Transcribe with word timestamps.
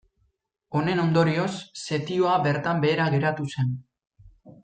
Honen 0.77 1.01
ondorioz, 1.03 1.51
setioa 1.81 2.39
bertan 2.47 2.83
behera 2.87 3.07
geratu 3.17 3.49
zen. 3.59 3.71